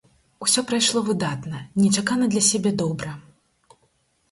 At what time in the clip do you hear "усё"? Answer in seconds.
0.45-0.61